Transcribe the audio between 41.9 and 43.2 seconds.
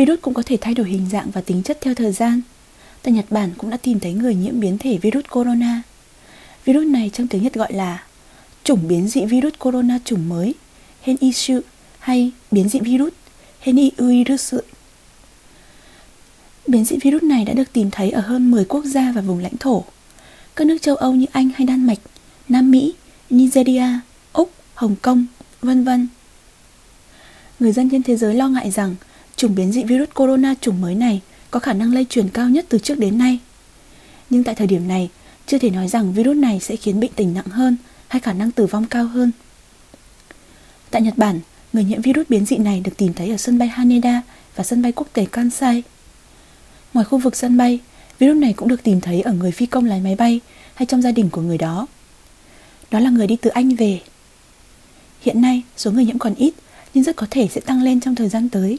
virus biến dị này được tìm